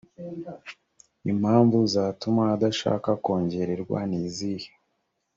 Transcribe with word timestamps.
impamvu 1.31 1.77
zatuma 1.93 2.43
adashaka 2.55 3.09
kongererwa 3.23 3.99
nizihe 4.09 4.69